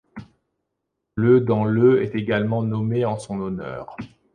[1.13, 3.95] Le dans le est également nommé en son honneur.